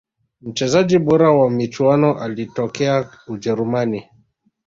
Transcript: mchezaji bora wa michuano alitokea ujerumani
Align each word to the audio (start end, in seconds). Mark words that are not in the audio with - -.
mchezaji 0.41 0.99
bora 0.99 1.31
wa 1.31 1.49
michuano 1.51 2.19
alitokea 2.19 3.11
ujerumani 3.27 4.05